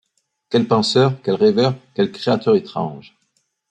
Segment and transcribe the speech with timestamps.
[0.49, 3.15] Quel penseur, quel rêveur, quel-créateur étrange